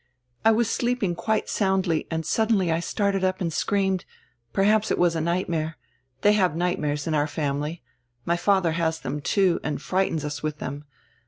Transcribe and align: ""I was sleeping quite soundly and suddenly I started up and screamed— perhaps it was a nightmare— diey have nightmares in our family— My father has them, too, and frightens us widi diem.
""I 0.43 0.49
was 0.49 0.67
sleeping 0.67 1.13
quite 1.13 1.47
soundly 1.47 2.07
and 2.09 2.25
suddenly 2.25 2.71
I 2.71 2.79
started 2.79 3.23
up 3.23 3.39
and 3.39 3.53
screamed— 3.53 4.03
perhaps 4.51 4.89
it 4.89 4.97
was 4.97 5.15
a 5.15 5.21
nightmare— 5.21 5.77
diey 6.23 6.33
have 6.33 6.55
nightmares 6.55 7.05
in 7.05 7.13
our 7.13 7.27
family— 7.27 7.83
My 8.25 8.35
father 8.35 8.71
has 8.71 8.99
them, 9.01 9.21
too, 9.21 9.59
and 9.63 9.79
frightens 9.79 10.25
us 10.25 10.39
widi 10.39 10.57
diem. 10.57 10.85